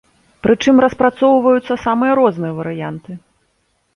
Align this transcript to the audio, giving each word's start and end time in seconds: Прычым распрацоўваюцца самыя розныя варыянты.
Прычым 0.45 0.75
распрацоўваюцца 0.85 1.73
самыя 1.85 2.11
розныя 2.21 2.53
варыянты. 2.61 3.11